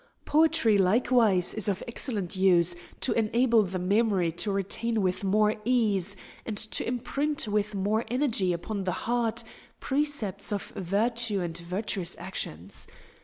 [0.25, 6.15] Poetry likewise is of excellent use to enable the memory to retain with more ease,
[6.43, 9.43] and to imprint with more energy upon the heart,
[9.79, 12.87] precepts of virtue and virtuous actions.